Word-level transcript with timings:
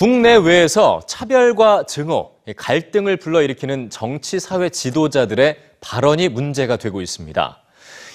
국내외에서 0.00 1.02
차별과 1.06 1.84
증오, 1.86 2.30
갈등을 2.56 3.18
불러일으키는 3.18 3.90
정치 3.90 4.40
사회 4.40 4.70
지도자들의 4.70 5.58
발언이 5.82 6.30
문제가 6.30 6.78
되고 6.78 7.02
있습니다. 7.02 7.58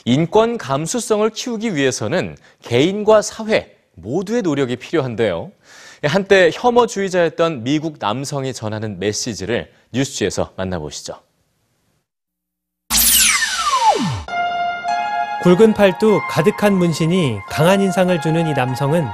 인권 0.05 0.57
감수성을 0.57 1.29
키우기 1.29 1.75
위해서는 1.75 2.37
개인과 2.63 3.21
사회 3.21 3.77
모두의 3.93 4.41
노력이 4.41 4.77
필요한데요. 4.77 5.51
한때 6.05 6.49
혐오주의자였던 6.51 7.63
미국 7.63 7.97
남성이 7.99 8.51
전하는 8.51 8.97
메시지를 8.97 9.71
뉴스지에서 9.93 10.53
만나보시죠. 10.55 11.19
굵은 15.43 15.75
팔뚝 15.75 16.23
가득한 16.31 16.73
문신이 16.73 17.37
강한 17.47 17.79
인상을 17.79 18.19
주는 18.21 18.47
이 18.47 18.53
남성은 18.53 19.05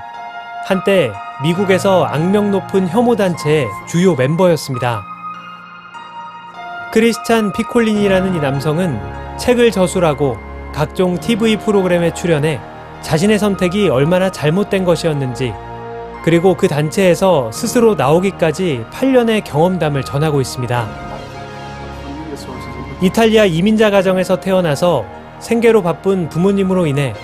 한때 0.63 1.12
미국에서 1.44 2.05
악명 2.05 2.52
높은 2.52 2.88
혐오단체의 2.88 3.68
주요 3.88 4.16
멤버였습니다. 4.16 5.04
크리스찬 6.94 7.52
피콜린이라는 7.54 8.36
이 8.36 8.40
남성은 8.40 9.38
책을 9.38 9.72
저술하고 9.72 10.38
각종 10.72 11.20
TV 11.20 11.58
프로그램에 11.58 12.13
출연해 12.13 12.59
자신의 13.02 13.40
선택이 13.40 13.90
얼마나 13.90 14.30
잘못된 14.30 14.85
것이었는지 14.85 15.54
그리고 16.23 16.55
그 16.55 16.68
단체에서 16.68 17.52
스스로 17.52 17.96
나오기까지 17.96 18.85
8년의 18.91 19.44
경험담을 19.44 20.04
전하고 20.04 20.41
있습니다. 20.41 20.88
이탈리아 23.02 23.46
이민자 23.46 23.90
가정에서 23.90 24.40
태어나서 24.40 25.05
생계로 25.40 25.82
바쁜 25.82 26.30
부모님으로 26.30 26.85
인해 26.85 27.16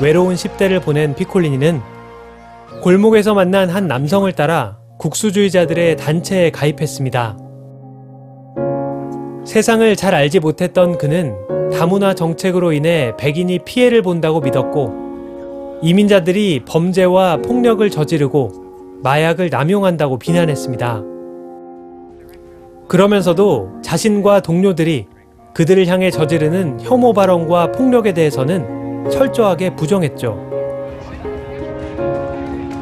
외로운 0.00 0.36
10대를 0.36 0.80
보낸 0.80 1.16
피콜리니는 1.16 1.93
골목에서 2.82 3.34
만난 3.34 3.70
한 3.70 3.86
남성을 3.86 4.30
따라 4.32 4.78
국수주의자들의 4.98 5.96
단체에 5.96 6.50
가입했습니다. 6.50 7.38
세상을 9.44 9.96
잘 9.96 10.14
알지 10.14 10.40
못했던 10.40 10.98
그는 10.98 11.34
다문화 11.72 12.14
정책으로 12.14 12.72
인해 12.72 13.12
백인이 13.18 13.60
피해를 13.60 14.02
본다고 14.02 14.40
믿었고 14.40 15.80
이민자들이 15.82 16.62
범죄와 16.66 17.38
폭력을 17.38 17.88
저지르고 17.90 19.00
마약을 19.02 19.50
남용한다고 19.50 20.18
비난했습니다. 20.18 21.02
그러면서도 22.88 23.80
자신과 23.82 24.40
동료들이 24.40 25.06
그들을 25.54 25.86
향해 25.86 26.10
저지르는 26.10 26.80
혐오 26.80 27.12
발언과 27.12 27.72
폭력에 27.72 28.12
대해서는 28.12 29.08
철저하게 29.10 29.76
부정했죠. 29.76 30.53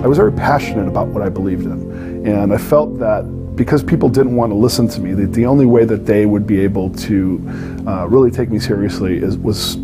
I 0.04 0.08
was 0.08 0.18
very 0.18 0.32
passionate 0.32 0.88
about 0.88 1.08
what 1.08 1.24
I 1.24 1.30
believed 1.30 1.66
in. 1.66 2.26
And 2.26 2.54
I 2.54 2.58
felt 2.58 3.00
that 3.00 3.26
because 3.56 3.84
people 3.84 4.10
didn't 4.10 4.36
want 4.36 4.52
to 4.52 4.56
listen 4.56 4.88
to 4.88 5.02
me, 5.02 5.14
that 5.14 5.34
the 5.34 5.46
only 5.46 5.66
way 5.66 5.86
that 5.86 6.06
they 6.06 6.26
would 6.26 6.46
be 6.46 6.60
able 6.60 6.92
to 7.08 7.42
uh, 7.88 8.08
really 8.08 8.30
take 8.30 8.50
me 8.50 8.60
seriously 8.60 9.18
is, 9.18 9.38
was 9.38 9.78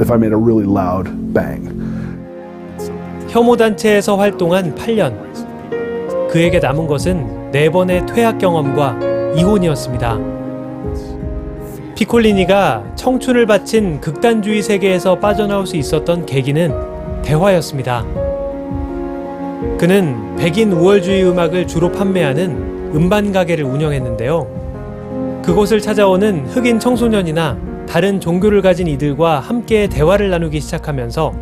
if 0.00 0.10
I 0.10 0.16
made 0.16 0.32
a 0.32 0.36
really 0.36 0.66
loud 0.66 1.08
bang. 1.32 1.70
혐오단체에서 3.28 4.16
활동한 4.16 4.74
8년. 4.74 5.14
그에게 6.30 6.58
남은 6.58 6.88
것은 6.88 7.50
네 7.52 7.70
번의 7.70 8.06
퇴학 8.06 8.38
경험과 8.38 8.98
이혼이었습니다. 9.36 10.18
피콜리니가 11.94 12.94
청춘을 12.96 13.46
바친 13.46 14.00
극단주의 14.00 14.62
세계에서 14.62 15.18
빠져나올 15.20 15.66
수 15.66 15.76
있었던 15.76 16.26
계기는 16.26 17.22
대화였습니다. 17.22 18.23
그는 19.77 20.35
백인 20.37 20.71
우월주의 20.71 21.23
음악을 21.23 21.67
주로 21.67 21.91
판매하는 21.91 22.91
음반 22.93 23.31
가게를 23.31 23.65
운영했는데요. 23.65 25.41
그곳을 25.43 25.81
찾아오는 25.81 26.45
흑인 26.47 26.79
청소년이나 26.79 27.57
다른 27.87 28.19
종교를 28.19 28.61
가진 28.61 28.87
이들과 28.87 29.39
함께 29.39 29.87
대화를 29.87 30.29
나누기 30.29 30.59
시작하면서 30.59 31.33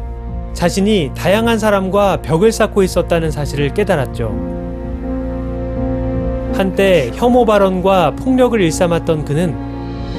자신이 0.53 1.11
다양한 1.15 1.57
사람과 1.57 2.21
벽을 2.21 2.51
쌓고 2.51 2.83
있었다는 2.83 3.31
사실을 3.31 3.73
깨달았죠. 3.73 4.27
한때 6.53 7.11
혐오 7.15 7.45
발언과 7.45 8.11
폭력을 8.15 8.59
일삼았던 8.59 9.25
그는 9.25 9.55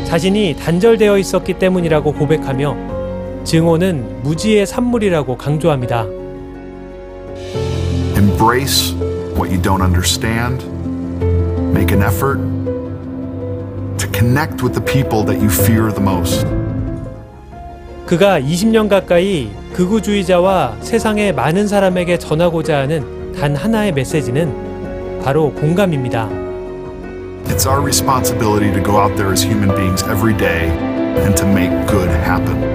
자신이 0.04 0.56
단절되어 0.58 1.18
있었기 1.18 1.54
때문이라고 1.54 2.12
고백하며 2.12 2.76
증오는 3.44 4.22
무지의 4.22 4.66
산물이라고 4.66 5.36
강조합니다. 5.36 6.23
Embrace 8.34 8.90
what 9.38 9.52
you 9.52 9.58
don't 9.58 9.80
understand. 9.80 10.58
Make 11.72 11.92
an 11.92 12.02
effort 12.02 12.38
to 13.96 14.08
connect 14.08 14.60
with 14.60 14.74
the 14.74 14.80
people 14.80 15.22
that 15.22 15.40
you 15.40 15.48
fear 15.48 15.92
the 15.92 16.02
most. 16.02 16.44
그가 18.06 18.40
20년 18.40 18.88
가까이 18.88 19.52
극우주의자와 19.74 20.78
세상의 20.80 21.32
많은 21.32 21.68
사람에게 21.68 22.18
전하고자 22.18 22.76
하는 22.80 23.32
단 23.38 23.54
하나의 23.54 23.92
메시지는 23.92 25.22
바로 25.22 25.52
공감입니다. 25.52 26.28
It's 27.46 27.68
our 27.68 27.80
responsibility 27.80 28.72
to 28.72 28.82
go 28.82 28.98
out 28.98 29.14
there 29.14 29.30
as 29.30 29.46
human 29.46 29.72
beings 29.76 30.02
every 30.10 30.36
day 30.36 30.70
and 31.22 31.36
to 31.36 31.46
make 31.46 31.70
good 31.86 32.10
happen. 32.10 32.73